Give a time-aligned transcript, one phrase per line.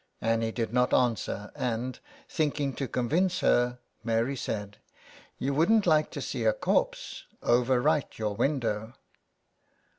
[0.19, 4.77] Annie did not answer, and, thinking to convince her, Mary said:
[5.07, 8.93] *' You wouldn't like to see a corpse over right your window."